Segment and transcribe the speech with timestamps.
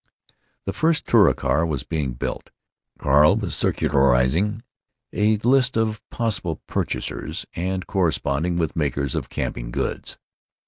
[0.65, 2.49] The first Touricar was being built.
[2.97, 4.63] Carl was circularizing
[5.13, 10.17] a list of possible purchasers, and corresponding with makers of camping goods.